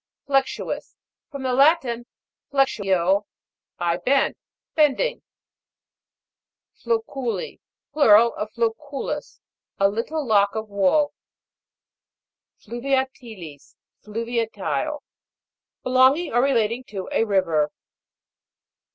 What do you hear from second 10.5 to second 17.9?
of wool. FLUVIATI'LIS. Fluviatile; belonging or relating to a river.